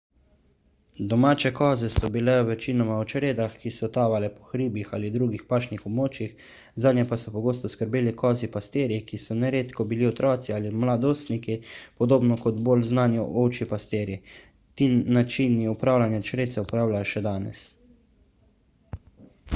domače 1.09 1.49
koze 1.57 1.89
so 1.95 2.07
bile 2.13 2.33
večinoma 2.45 2.95
v 3.01 3.05
čredah 3.11 3.57
ki 3.63 3.71
so 3.79 3.89
tavale 3.97 4.29
po 4.37 4.47
hribih 4.53 4.93
ali 4.97 5.11
drugih 5.17 5.41
pašnih 5.51 5.83
območjih 5.89 6.31
zanje 6.85 7.03
pa 7.11 7.19
so 7.23 7.33
pogosto 7.35 7.69
skrbeli 7.73 8.13
kozji 8.23 8.49
pastirji 8.55 8.97
ki 9.11 9.19
so 9.25 9.37
neredko 9.43 9.85
bili 9.91 10.07
otroci 10.11 10.55
ali 10.57 10.71
mladostniki 10.85 11.57
podobno 12.01 12.37
kot 12.47 12.59
bolj 12.69 12.85
znani 12.93 13.21
ovčji 13.25 13.67
pastirji 13.75 14.19
ti 14.81 14.87
načini 15.19 15.69
upravljanja 15.75 16.23
čred 16.31 16.57
se 16.57 16.65
uporabljajo 16.67 17.11
še 17.13 17.23
danes 17.29 17.63